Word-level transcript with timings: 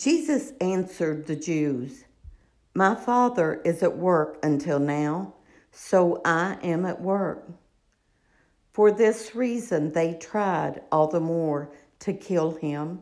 Jesus 0.00 0.54
answered 0.62 1.26
the 1.26 1.36
Jews, 1.36 2.06
My 2.74 2.94
Father 2.94 3.60
is 3.66 3.82
at 3.82 3.98
work 3.98 4.38
until 4.42 4.78
now, 4.78 5.34
so 5.72 6.22
I 6.24 6.56
am 6.62 6.86
at 6.86 7.02
work. 7.02 7.46
For 8.72 8.90
this 8.90 9.34
reason 9.34 9.92
they 9.92 10.14
tried 10.14 10.80
all 10.90 11.08
the 11.08 11.20
more 11.20 11.70
to 11.98 12.14
kill 12.14 12.52
him, 12.52 13.00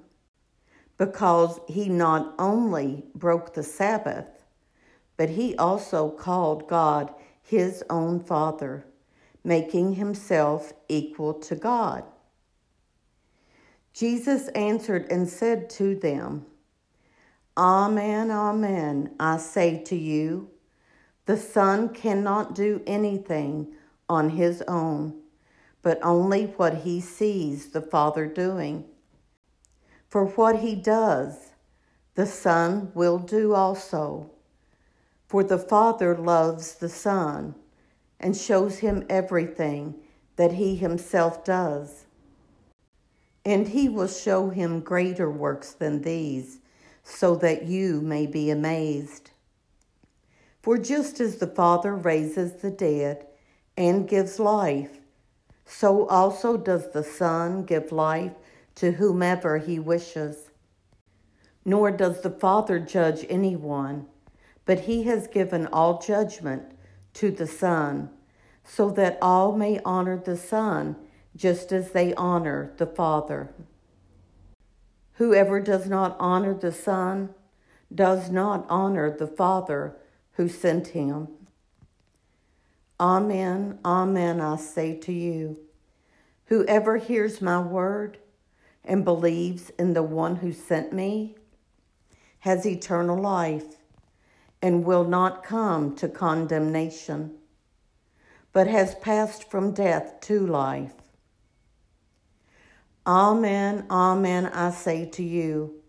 because 0.97 1.61
he 1.69 1.89
not 1.89 2.35
only 2.37 3.05
broke 3.15 3.55
the 3.55 3.63
Sabbath, 3.63 4.45
but 5.17 5.31
he 5.31 5.55
also 5.55 6.11
called 6.11 6.67
God 6.67 7.15
his 7.41 7.85
own 7.89 8.19
Father, 8.19 8.85
making 9.45 9.95
himself 9.95 10.73
equal 10.89 11.35
to 11.35 11.55
God. 11.55 12.03
Jesus 13.93 14.49
answered 14.49 15.07
and 15.13 15.29
said 15.29 15.71
to 15.71 15.95
them, 15.95 16.45
Amen, 17.59 18.31
amen, 18.31 19.17
I 19.19 19.37
say 19.39 19.83
to 19.83 19.97
you, 19.97 20.49
the 21.27 21.37
Son 21.37 21.89
cannot 21.89 22.55
do 22.55 22.81
anything 22.87 23.75
on 24.09 24.31
his 24.31 24.63
own, 24.69 25.23
but 25.83 25.99
only 26.01 26.45
what 26.45 26.83
he 26.83 27.01
sees 27.01 27.71
the 27.71 27.83
Father 27.83 28.27
doing. 28.27 28.85
For 30.09 30.27
what 30.27 30.61
he 30.61 30.77
does, 30.77 31.49
the 32.15 32.27
Son 32.27 32.93
will 32.95 33.19
do 33.19 33.55
also. 33.55 34.31
For 35.27 35.43
the 35.43 35.59
Father 35.59 36.17
loves 36.17 36.77
the 36.77 36.89
Son 36.89 37.57
and 38.21 38.37
shows 38.37 38.79
him 38.79 39.05
everything 39.09 39.97
that 40.37 40.53
he 40.53 40.77
himself 40.77 41.45
does. 41.45 42.07
And 43.45 43.67
he 43.67 43.89
will 43.89 44.07
show 44.07 44.51
him 44.51 44.79
greater 44.79 45.29
works 45.29 45.73
than 45.73 46.03
these 46.03 46.61
so 47.09 47.35
that 47.35 47.65
you 47.65 48.03
may 48.03 48.27
be 48.27 48.51
amazed. 48.51 49.31
For 50.63 50.77
just 50.77 51.21
as 51.21 51.37
the 51.37 51.47
Father 51.47 51.95
raises 51.97 52.61
the 52.61 52.71
dead 52.71 53.27
and 53.77 54.07
gives 54.07 54.39
life, 54.39 55.01
so 55.65 56.07
also 56.09 56.59
does 56.59 56.93
the 56.93 57.03
Son 57.03 57.65
give 57.65 57.93
life 57.93 58.35
to 58.75 58.93
whomever 58.93 59.57
he 59.57 59.79
wishes. 59.79 60.51
Nor 61.65 61.91
does 61.91 62.21
the 62.21 62.31
Father 62.31 62.79
judge 62.79 63.25
anyone, 63.31 64.07
but 64.67 64.81
he 64.81 65.05
has 65.05 65.27
given 65.27 65.67
all 65.69 66.01
judgment 66.01 66.73
to 67.15 67.31
the 67.31 67.47
Son, 67.47 68.11
so 68.65 68.91
that 68.91 69.19
all 69.23 69.57
may 69.57 69.81
honor 69.83 70.19
the 70.19 70.37
Son 70.37 70.95
just 71.35 71.73
as 71.73 71.93
they 71.93 72.13
honor 72.15 72.75
the 72.77 72.87
Father. 72.87 73.51
Whoever 75.19 75.59
does 75.59 75.89
not 75.89 76.17
honor 76.21 76.55
the 76.55 76.71
Son 76.71 77.31
does 77.93 78.31
not 78.31 78.65
honor 78.69 79.11
the 79.11 79.27
Father 79.27 79.97
who 80.35 80.49
sent 80.49 80.89
him. 80.89 81.27
Amen, 83.01 83.81
amen, 83.85 84.41
I 84.41 84.55
say 84.55 84.97
to 84.99 85.13
you. 85.13 85.59
Whoever 86.47 86.99
hears 86.99 87.43
my 87.43 87.61
word 87.61 88.19
and 88.85 89.05
believes 89.05 89.71
in 89.71 89.93
the 89.93 90.05
one 90.05 90.37
who 90.37 90.53
sent 90.53 90.93
me 90.93 91.35
has 92.41 92.65
eternal 92.65 93.21
life 93.21 93.75
and 94.63 94.85
will 94.85 95.05
not 95.05 95.43
come 95.43 95.97
to 95.97 96.09
condemnation, 96.09 97.35
but 98.53 98.69
has 98.69 98.95
passed 98.95 99.51
from 99.51 99.75
death 99.75 100.21
to 100.21 100.47
life. 100.47 100.95
Amen, 103.09 103.87
amen, 103.91 104.45
I 104.53 104.71
say 104.71 105.07
to 105.07 105.23
you. 105.23 105.81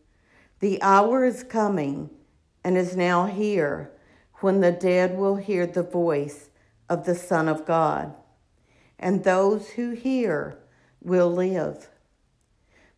The 0.61 0.81
hour 0.81 1.25
is 1.25 1.43
coming 1.43 2.11
and 2.63 2.77
is 2.77 2.95
now 2.95 3.25
here 3.25 3.91
when 4.35 4.61
the 4.61 4.71
dead 4.71 5.17
will 5.17 5.35
hear 5.35 5.67
the 5.67 5.83
voice 5.83 6.49
of 6.87 7.03
the 7.03 7.15
Son 7.15 7.49
of 7.49 7.65
God, 7.65 8.13
and 8.97 9.25
those 9.25 9.71
who 9.71 9.91
hear 9.91 10.59
will 11.01 11.29
live. 11.29 11.89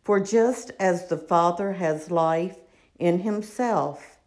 For 0.04 0.20
just 0.20 0.70
as 0.78 1.08
the 1.08 1.18
Father 1.18 1.72
has 1.72 2.12
life 2.12 2.58
in 3.00 3.22
himself, 3.22 4.18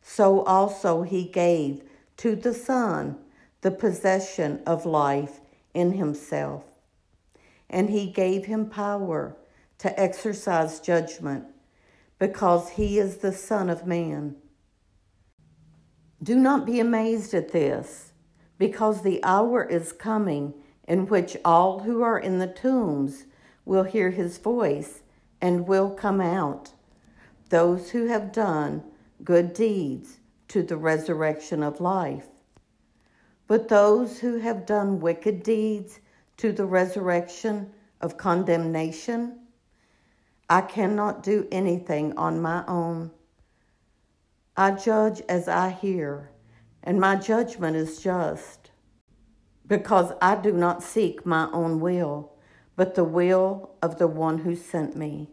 so 0.00 0.44
also 0.44 1.02
he 1.02 1.24
gave 1.24 1.82
to 2.16 2.36
the 2.36 2.54
Son 2.54 3.18
the 3.60 3.70
possession 3.70 4.62
of 4.66 4.86
life 4.86 5.40
in 5.74 5.92
himself 5.92 6.64
and 7.68 7.90
he 7.90 8.06
gave 8.06 8.46
him 8.46 8.68
power 8.68 9.36
to 9.78 10.00
exercise 10.00 10.80
judgment 10.80 11.44
because 12.18 12.70
he 12.70 12.98
is 12.98 13.18
the 13.18 13.32
Son 13.32 13.68
of 13.68 13.86
Man. 13.86 14.36
Do 16.22 16.36
not 16.36 16.64
be 16.64 16.80
amazed 16.80 17.34
at 17.34 17.52
this, 17.52 18.12
because 18.58 19.02
the 19.02 19.22
hour 19.22 19.64
is 19.64 19.92
coming 19.92 20.54
in 20.88 21.06
which 21.06 21.36
all 21.44 21.80
who 21.80 22.02
are 22.02 22.18
in 22.18 22.38
the 22.38 22.46
tombs 22.46 23.26
will 23.66 23.84
hear 23.84 24.10
his 24.10 24.38
voice 24.38 25.02
and 25.40 25.66
will 25.66 25.90
come 25.90 26.20
out, 26.20 26.70
those 27.50 27.90
who 27.90 28.06
have 28.06 28.32
done 28.32 28.82
good 29.22 29.52
deeds 29.52 30.20
to 30.48 30.62
the 30.62 30.76
resurrection 30.76 31.62
of 31.62 31.80
life. 31.80 32.28
But 33.46 33.68
those 33.68 34.20
who 34.20 34.38
have 34.38 34.66
done 34.66 35.00
wicked 35.00 35.42
deeds 35.42 36.00
to 36.38 36.52
the 36.52 36.66
resurrection 36.66 37.72
of 38.00 38.16
condemnation. 38.16 39.40
I 40.48 40.60
cannot 40.60 41.22
do 41.22 41.48
anything 41.50 42.16
on 42.16 42.40
my 42.40 42.64
own. 42.68 43.10
I 44.56 44.72
judge 44.72 45.20
as 45.28 45.48
I 45.48 45.70
hear, 45.70 46.30
and 46.82 47.00
my 47.00 47.16
judgment 47.16 47.76
is 47.76 48.00
just, 48.00 48.70
because 49.66 50.12
I 50.22 50.36
do 50.36 50.52
not 50.52 50.82
seek 50.82 51.26
my 51.26 51.50
own 51.52 51.80
will, 51.80 52.32
but 52.76 52.94
the 52.94 53.04
will 53.04 53.70
of 53.82 53.98
the 53.98 54.06
one 54.06 54.38
who 54.38 54.54
sent 54.54 54.96
me. 54.96 55.30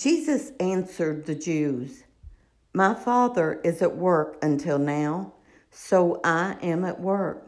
Jesus 0.00 0.52
answered 0.60 1.26
the 1.26 1.34
Jews, 1.34 2.04
My 2.72 2.94
Father 2.94 3.60
is 3.62 3.82
at 3.82 3.98
work 3.98 4.38
until 4.40 4.78
now, 4.78 5.34
so 5.70 6.22
I 6.24 6.56
am 6.62 6.86
at 6.86 6.98
work. 6.98 7.46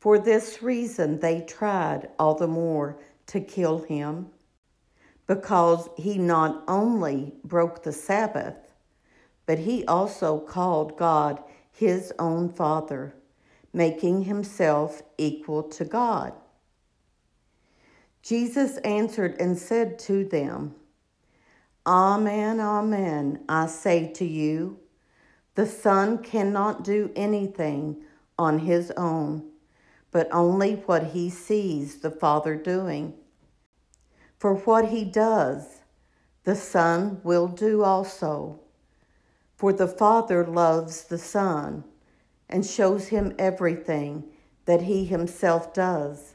For 0.00 0.18
this 0.18 0.62
reason 0.62 1.20
they 1.20 1.42
tried 1.42 2.08
all 2.18 2.34
the 2.34 2.46
more 2.46 2.98
to 3.26 3.40
kill 3.40 3.80
him, 3.80 4.28
because 5.26 5.90
he 5.98 6.16
not 6.16 6.64
only 6.66 7.34
broke 7.44 7.82
the 7.82 7.92
Sabbath, 7.92 8.72
but 9.44 9.58
he 9.58 9.84
also 9.84 10.38
called 10.38 10.96
God 10.96 11.42
his 11.70 12.10
own 12.18 12.48
Father, 12.48 13.14
making 13.74 14.22
himself 14.22 15.02
equal 15.18 15.62
to 15.64 15.84
God. 15.84 16.32
Jesus 18.22 18.78
answered 18.78 19.36
and 19.38 19.58
said 19.58 19.98
to 19.98 20.24
them, 20.24 20.74
Amen, 21.88 22.60
amen, 22.60 23.44
I 23.48 23.66
say 23.66 24.12
to 24.12 24.24
you, 24.26 24.78
the 25.54 25.64
Son 25.64 26.18
cannot 26.18 26.84
do 26.84 27.10
anything 27.16 28.02
on 28.38 28.58
his 28.58 28.90
own, 28.90 29.48
but 30.10 30.28
only 30.30 30.74
what 30.74 31.02
he 31.12 31.30
sees 31.30 32.00
the 32.00 32.10
Father 32.10 32.56
doing. 32.56 33.14
For 34.38 34.56
what 34.56 34.90
he 34.90 35.02
does, 35.02 35.80
the 36.44 36.54
Son 36.54 37.22
will 37.24 37.46
do 37.48 37.82
also. 37.82 38.60
For 39.56 39.72
the 39.72 39.88
Father 39.88 40.44
loves 40.44 41.04
the 41.04 41.16
Son 41.16 41.84
and 42.50 42.66
shows 42.66 43.08
him 43.08 43.34
everything 43.38 44.24
that 44.66 44.82
he 44.82 45.06
himself 45.06 45.72
does. 45.72 46.34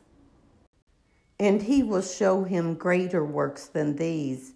And 1.39 1.61
he 1.61 1.83
will 1.83 2.01
show 2.01 2.43
him 2.43 2.73
greater 2.73 3.23
works 3.23 3.67
than 3.67 3.97
these 3.97 4.53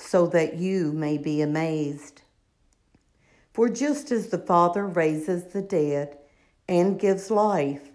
so 0.00 0.26
that 0.26 0.54
you 0.54 0.92
may 0.92 1.18
be 1.18 1.42
amazed. 1.42 2.22
For 3.52 3.68
just 3.68 4.10
as 4.10 4.28
the 4.28 4.38
Father 4.38 4.86
raises 4.86 5.44
the 5.52 5.60
dead 5.60 6.16
and 6.68 6.98
gives 6.98 7.30
life, 7.30 7.90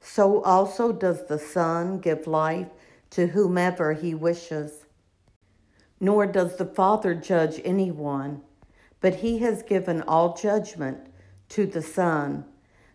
so 0.00 0.42
also 0.42 0.90
does 0.92 1.26
the 1.26 1.38
Son 1.38 1.98
give 1.98 2.26
life 2.26 2.68
to 3.10 3.26
whomever 3.28 3.92
he 3.92 4.14
wishes. 4.14 4.86
Nor 6.00 6.26
does 6.26 6.56
the 6.56 6.66
Father 6.66 7.14
judge 7.14 7.60
anyone, 7.64 8.42
but 9.00 9.16
he 9.16 9.38
has 9.38 9.62
given 9.62 10.02
all 10.02 10.34
judgment 10.34 10.98
to 11.50 11.66
the 11.66 11.82
Son, 11.82 12.46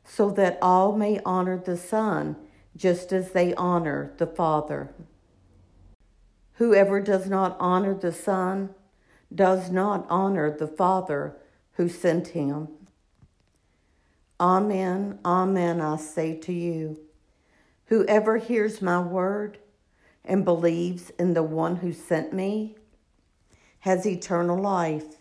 so 0.04 0.32
that 0.32 0.58
all 0.62 0.96
may 0.96 1.20
honor 1.26 1.58
the 1.58 1.78
Son 1.78 2.36
just 2.76 3.14
as 3.14 3.32
they 3.32 3.54
honor 3.56 4.14
the 4.18 4.28
Father. 4.28 4.92
Whoever 6.60 7.00
does 7.00 7.30
not 7.30 7.56
honor 7.58 7.94
the 7.94 8.12
Son 8.12 8.72
does 9.34 9.72
not 9.72 10.06
honor 10.10 10.52
the 10.52 10.68
Father 10.68 11.38
who 11.76 11.88
sent 11.88 12.28
him. 12.28 12.68
Amen, 14.42 15.20
amen, 15.24 15.80
I 15.80 15.96
say 15.96 16.36
to 16.36 16.52
you. 16.52 17.00
Whoever 17.86 18.36
hears 18.36 18.82
my 18.82 19.00
word 19.00 19.60
and 20.26 20.44
believes 20.44 21.12
in 21.12 21.34
the 21.34 21.44
one 21.44 21.78
who 21.78 21.94
sent 21.94 22.34
me 22.34 22.76
has 23.80 24.06
eternal 24.06 24.60
life 24.60 25.16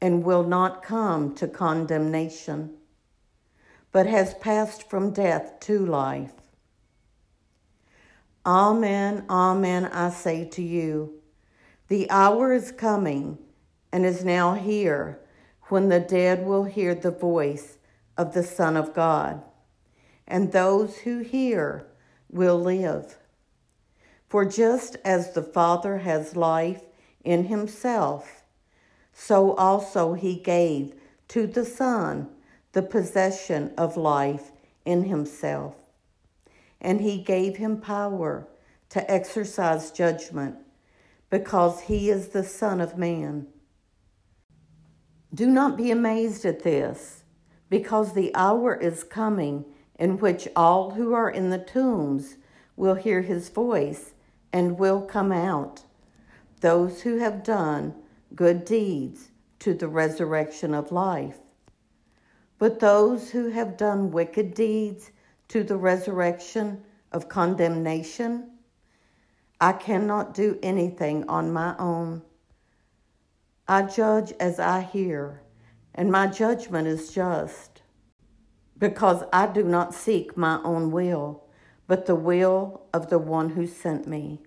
and 0.00 0.24
will 0.24 0.42
not 0.42 0.82
come 0.82 1.36
to 1.36 1.46
condemnation, 1.46 2.74
but 3.92 4.06
has 4.06 4.34
passed 4.34 4.90
from 4.90 5.12
death 5.12 5.60
to 5.60 5.86
life. 5.86 6.32
Amen, 8.48 9.26
amen, 9.28 9.84
I 9.92 10.08
say 10.08 10.46
to 10.46 10.62
you. 10.62 11.20
The 11.88 12.10
hour 12.10 12.50
is 12.54 12.72
coming 12.72 13.36
and 13.92 14.06
is 14.06 14.24
now 14.24 14.54
here 14.54 15.20
when 15.64 15.90
the 15.90 16.00
dead 16.00 16.46
will 16.46 16.64
hear 16.64 16.94
the 16.94 17.10
voice 17.10 17.76
of 18.16 18.32
the 18.32 18.42
Son 18.42 18.74
of 18.74 18.94
God, 18.94 19.42
and 20.26 20.50
those 20.50 20.96
who 21.00 21.18
hear 21.18 21.88
will 22.30 22.58
live. 22.58 23.18
For 24.30 24.46
just 24.46 24.96
as 25.04 25.34
the 25.34 25.42
Father 25.42 25.98
has 25.98 26.34
life 26.34 26.80
in 27.22 27.48
himself, 27.48 28.44
so 29.12 29.52
also 29.56 30.14
he 30.14 30.36
gave 30.36 30.94
to 31.28 31.46
the 31.46 31.66
Son 31.66 32.30
the 32.72 32.80
possession 32.80 33.74
of 33.76 33.98
life 33.98 34.52
in 34.86 35.04
himself 35.04 35.74
and 36.80 37.00
he 37.00 37.18
gave 37.18 37.56
him 37.56 37.80
power 37.80 38.48
to 38.90 39.10
exercise 39.10 39.90
judgment 39.90 40.56
because 41.30 41.82
he 41.82 42.08
is 42.08 42.28
the 42.28 42.44
Son 42.44 42.80
of 42.80 42.96
Man. 42.96 43.46
Do 45.34 45.46
not 45.46 45.76
be 45.76 45.90
amazed 45.90 46.44
at 46.46 46.62
this, 46.62 47.22
because 47.68 48.14
the 48.14 48.34
hour 48.34 48.74
is 48.74 49.04
coming 49.04 49.66
in 49.98 50.18
which 50.18 50.48
all 50.56 50.92
who 50.92 51.12
are 51.12 51.28
in 51.28 51.50
the 51.50 51.58
tombs 51.58 52.36
will 52.76 52.94
hear 52.94 53.20
his 53.20 53.50
voice 53.50 54.14
and 54.52 54.78
will 54.78 55.02
come 55.02 55.32
out, 55.32 55.82
those 56.60 57.02
who 57.02 57.18
have 57.18 57.44
done 57.44 57.94
good 58.34 58.64
deeds 58.64 59.28
to 59.58 59.74
the 59.74 59.88
resurrection 59.88 60.72
of 60.72 60.92
life. 60.92 61.38
But 62.58 62.80
those 62.80 63.30
who 63.30 63.50
have 63.50 63.76
done 63.76 64.10
wicked 64.10 64.54
deeds 64.54 65.10
to 65.48 65.64
the 65.64 65.76
resurrection 65.76 66.82
of 67.12 67.28
condemnation. 67.28 68.50
I 69.60 69.72
cannot 69.72 70.34
do 70.34 70.58
anything 70.62 71.28
on 71.28 71.52
my 71.52 71.74
own. 71.78 72.22
I 73.66 73.82
judge 73.82 74.32
as 74.38 74.60
I 74.60 74.82
hear, 74.82 75.42
and 75.94 76.12
my 76.12 76.26
judgment 76.26 76.86
is 76.86 77.12
just, 77.12 77.82
because 78.78 79.24
I 79.32 79.46
do 79.46 79.64
not 79.64 79.94
seek 79.94 80.36
my 80.36 80.60
own 80.62 80.90
will, 80.90 81.44
but 81.86 82.06
the 82.06 82.14
will 82.14 82.82
of 82.94 83.10
the 83.10 83.18
one 83.18 83.50
who 83.50 83.66
sent 83.66 84.06
me. 84.06 84.42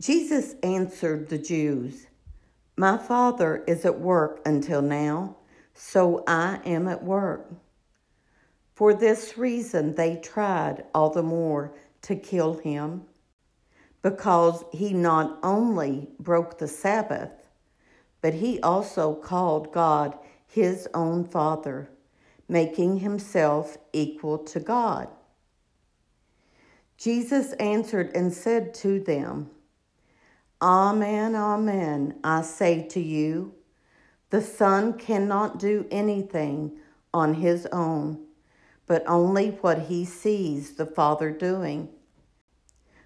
Jesus 0.00 0.54
answered 0.62 1.28
the 1.28 1.38
Jews, 1.38 2.08
My 2.76 2.98
Father 2.98 3.62
is 3.66 3.84
at 3.84 4.00
work 4.00 4.40
until 4.44 4.82
now, 4.82 5.36
so 5.72 6.24
I 6.26 6.60
am 6.64 6.88
at 6.88 7.04
work. 7.04 7.52
For 8.74 8.92
this 8.92 9.38
reason 9.38 9.94
they 9.94 10.16
tried 10.16 10.84
all 10.94 11.10
the 11.10 11.22
more 11.22 11.74
to 12.02 12.16
kill 12.16 12.54
him, 12.54 13.02
because 14.02 14.64
he 14.72 14.92
not 14.92 15.38
only 15.42 16.08
broke 16.18 16.58
the 16.58 16.68
Sabbath, 16.68 17.48
but 18.20 18.34
he 18.34 18.60
also 18.60 19.14
called 19.14 19.72
God 19.72 20.18
his 20.46 20.88
own 20.92 21.24
Father, 21.24 21.88
making 22.48 22.98
himself 22.98 23.78
equal 23.92 24.38
to 24.38 24.60
God. 24.60 25.08
Jesus 26.96 27.52
answered 27.54 28.10
and 28.14 28.32
said 28.32 28.74
to 28.74 28.98
them, 29.00 29.50
Amen, 30.62 31.34
amen, 31.34 32.18
I 32.24 32.42
say 32.42 32.82
to 32.88 33.00
you, 33.00 33.54
the 34.30 34.40
Son 34.40 34.94
cannot 34.94 35.58
do 35.58 35.86
anything 35.90 36.78
on 37.12 37.34
his 37.34 37.66
own, 37.66 38.24
but 38.86 39.04
only 39.06 39.50
what 39.50 39.82
he 39.82 40.04
sees 40.04 40.74
the 40.74 40.86
Father 40.86 41.30
doing. 41.30 41.88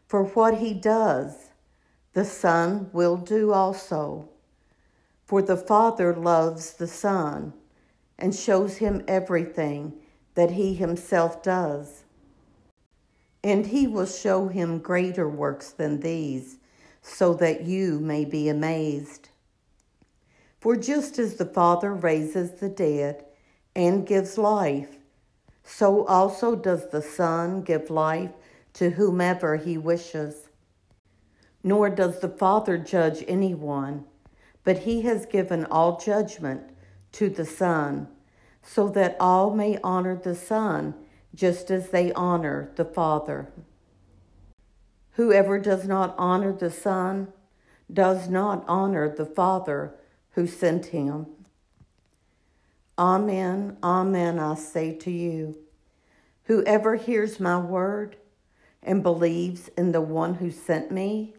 For 0.06 0.24
what 0.24 0.58
he 0.58 0.72
does, 0.72 1.50
the 2.12 2.24
Son 2.24 2.90
will 2.92 3.16
do 3.16 3.52
also. 3.52 4.28
For 5.24 5.42
the 5.42 5.56
Father 5.56 6.14
loves 6.14 6.72
the 6.72 6.86
Son 6.86 7.52
and 8.18 8.34
shows 8.34 8.78
him 8.78 9.04
everything 9.06 9.94
that 10.34 10.52
he 10.52 10.74
himself 10.74 11.42
does. 11.42 12.04
And 13.44 13.66
he 13.66 13.86
will 13.86 14.06
show 14.06 14.48
him 14.48 14.78
greater 14.78 15.28
works 15.28 15.70
than 15.70 16.00
these 16.00 16.56
so 17.02 17.34
that 17.34 17.62
you 17.62 17.98
may 18.00 18.24
be 18.24 18.48
amazed. 18.48 19.28
For 20.60 20.76
just 20.76 21.18
as 21.18 21.36
the 21.36 21.46
Father 21.46 21.94
raises 21.94 22.52
the 22.52 22.68
dead 22.68 23.24
and 23.76 24.06
gives 24.06 24.36
life, 24.36 24.96
so 25.62 26.04
also 26.06 26.56
does 26.56 26.90
the 26.90 27.02
Son 27.02 27.62
give 27.62 27.90
life 27.90 28.32
to 28.74 28.90
whomever 28.90 29.56
he 29.56 29.78
wishes. 29.78 30.48
Nor 31.62 31.90
does 31.90 32.20
the 32.20 32.28
Father 32.28 32.78
judge 32.78 33.24
anyone, 33.28 34.04
but 34.64 34.78
he 34.78 35.02
has 35.02 35.26
given 35.26 35.64
all 35.66 35.98
judgment 35.98 36.70
to 37.12 37.28
the 37.28 37.44
Son, 37.44 38.08
so 38.62 38.88
that 38.88 39.16
all 39.20 39.54
may 39.54 39.78
honor 39.84 40.16
the 40.16 40.34
Son 40.34 40.94
just 41.34 41.70
as 41.70 41.90
they 41.90 42.12
honor 42.12 42.72
the 42.76 42.84
Father. 42.84 43.52
Whoever 45.18 45.58
does 45.58 45.84
not 45.84 46.14
honor 46.16 46.52
the 46.52 46.70
Son 46.70 47.32
does 47.92 48.28
not 48.28 48.64
honor 48.68 49.12
the 49.12 49.26
Father 49.26 49.96
who 50.34 50.46
sent 50.46 50.86
him. 50.86 51.26
Amen, 52.96 53.78
amen, 53.82 54.38
I 54.38 54.54
say 54.54 54.94
to 54.94 55.10
you. 55.10 55.58
Whoever 56.44 56.94
hears 56.94 57.40
my 57.40 57.58
word 57.58 58.16
and 58.80 59.02
believes 59.02 59.68
in 59.76 59.90
the 59.90 60.00
one 60.00 60.34
who 60.34 60.52
sent 60.52 60.92
me 60.92 61.34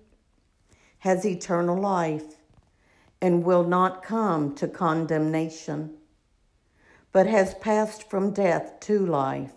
has 1.00 1.26
eternal 1.26 1.78
life 1.80 2.36
and 3.22 3.46
will 3.46 3.64
not 3.64 4.04
come 4.04 4.56
to 4.56 4.68
condemnation, 4.68 5.92
but 7.14 7.28
has 7.28 7.54
passed 7.54 8.10
from 8.10 8.34
death 8.34 8.78
to 8.82 9.06
life. 9.06 9.54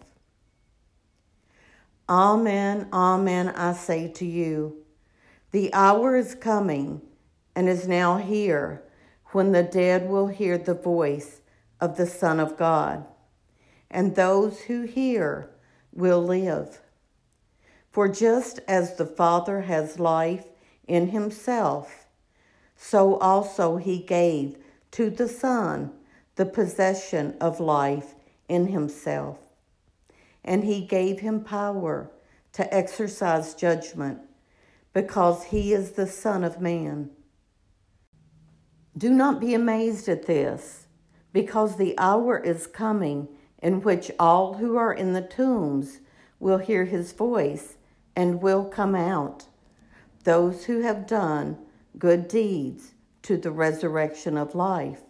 Amen, 2.08 2.88
amen, 2.92 3.50
I 3.50 3.72
say 3.74 4.08
to 4.08 4.26
you. 4.26 4.84
The 5.52 5.72
hour 5.72 6.16
is 6.16 6.34
coming 6.34 7.00
and 7.54 7.68
is 7.68 7.86
now 7.86 8.16
here 8.16 8.82
when 9.26 9.52
the 9.52 9.62
dead 9.62 10.08
will 10.08 10.26
hear 10.26 10.58
the 10.58 10.74
voice 10.74 11.40
of 11.80 11.96
the 11.96 12.06
Son 12.06 12.40
of 12.40 12.56
God, 12.56 13.04
and 13.90 14.14
those 14.14 14.62
who 14.62 14.82
hear 14.82 15.50
will 15.92 16.22
live. 16.22 16.80
For 17.90 18.08
just 18.08 18.60
as 18.66 18.96
the 18.96 19.06
Father 19.06 19.62
has 19.62 20.00
life 20.00 20.46
in 20.88 21.08
himself, 21.08 22.06
so 22.74 23.16
also 23.18 23.76
he 23.76 23.98
gave 23.98 24.56
to 24.92 25.08
the 25.08 25.28
Son 25.28 25.92
the 26.36 26.46
possession 26.46 27.36
of 27.40 27.60
life 27.60 28.14
in 28.48 28.68
himself 28.68 29.38
and 30.44 30.64
he 30.64 30.80
gave 30.80 31.20
him 31.20 31.42
power 31.42 32.10
to 32.52 32.74
exercise 32.74 33.54
judgment 33.54 34.20
because 34.92 35.44
he 35.44 35.72
is 35.72 35.92
the 35.92 36.06
Son 36.06 36.44
of 36.44 36.60
Man. 36.60 37.10
Do 38.96 39.10
not 39.10 39.40
be 39.40 39.54
amazed 39.54 40.08
at 40.08 40.26
this, 40.26 40.86
because 41.32 41.76
the 41.76 41.94
hour 41.96 42.38
is 42.38 42.66
coming 42.66 43.28
in 43.62 43.80
which 43.80 44.10
all 44.18 44.54
who 44.54 44.76
are 44.76 44.92
in 44.92 45.14
the 45.14 45.22
tombs 45.22 46.00
will 46.38 46.58
hear 46.58 46.84
his 46.84 47.12
voice 47.12 47.76
and 48.14 48.42
will 48.42 48.64
come 48.64 48.94
out, 48.94 49.46
those 50.24 50.66
who 50.66 50.82
have 50.82 51.06
done 51.06 51.56
good 51.98 52.28
deeds 52.28 52.92
to 53.22 53.36
the 53.38 53.50
resurrection 53.50 54.36
of 54.36 54.54
life. 54.54 55.00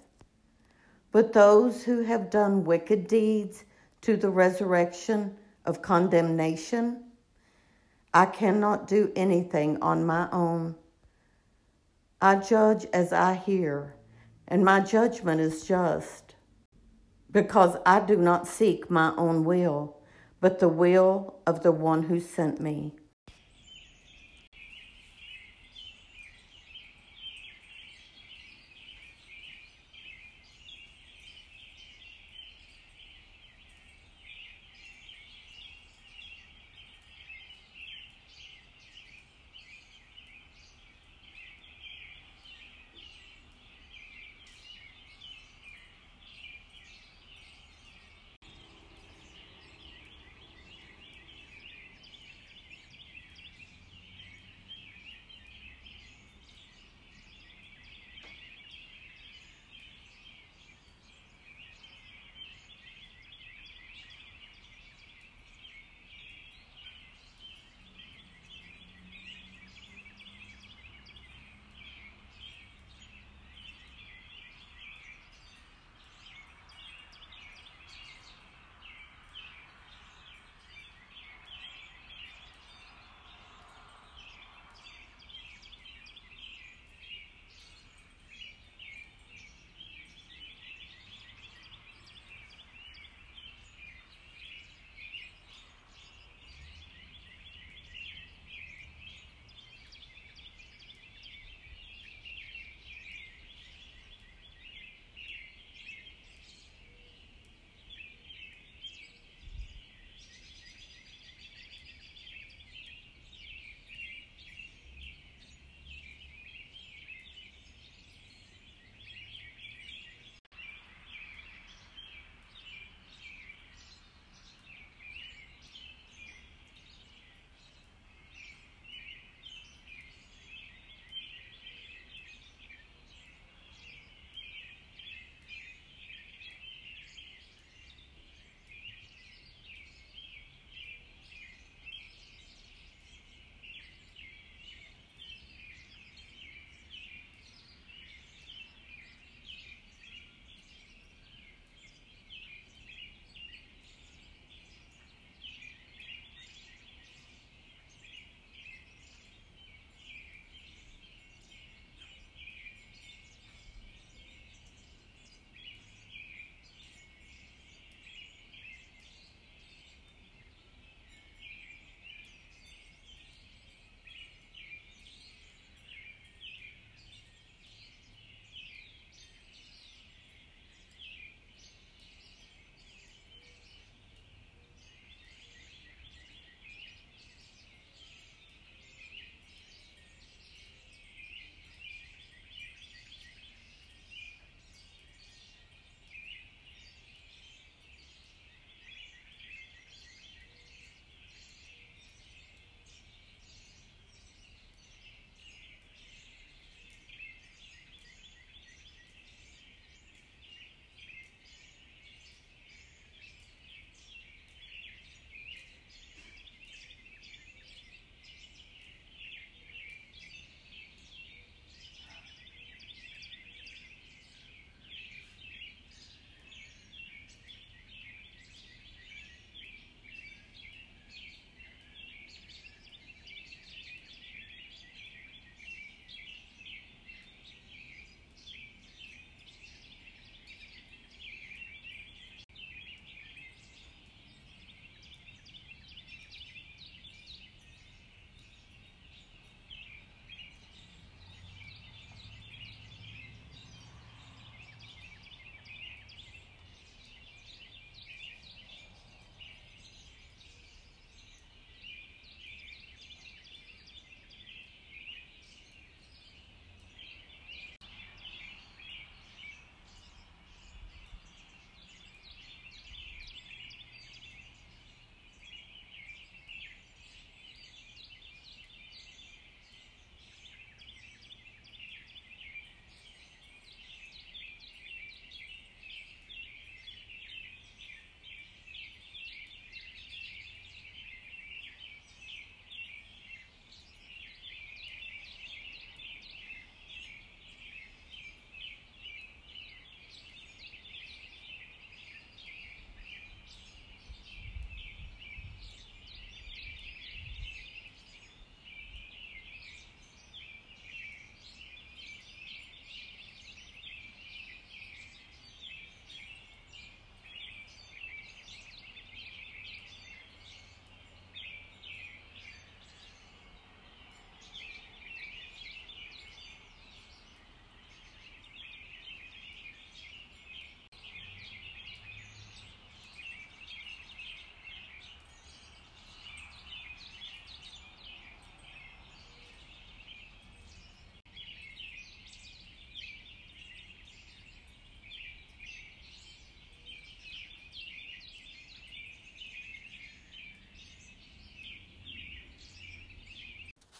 But 1.10 1.32
those 1.32 1.84
who 1.84 2.02
have 2.02 2.30
done 2.30 2.64
wicked 2.64 3.08
deeds 3.08 3.64
to 4.02 4.16
the 4.16 4.30
resurrection 4.30 5.36
of 5.64 5.82
condemnation. 5.82 7.04
I 8.12 8.26
cannot 8.26 8.86
do 8.86 9.10
anything 9.16 9.80
on 9.82 10.04
my 10.04 10.28
own. 10.30 10.74
I 12.20 12.36
judge 12.36 12.86
as 12.92 13.12
I 13.12 13.34
hear, 13.34 13.96
and 14.46 14.64
my 14.64 14.80
judgment 14.80 15.40
is 15.40 15.64
just, 15.64 16.34
because 17.30 17.76
I 17.86 18.00
do 18.00 18.16
not 18.16 18.46
seek 18.46 18.90
my 18.90 19.14
own 19.16 19.44
will, 19.44 19.96
but 20.40 20.58
the 20.58 20.68
will 20.68 21.36
of 21.46 21.62
the 21.62 21.72
one 21.72 22.04
who 22.04 22.20
sent 22.20 22.60
me. 22.60 22.94